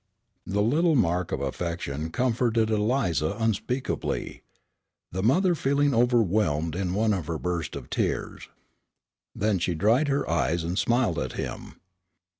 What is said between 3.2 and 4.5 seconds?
unspeakably.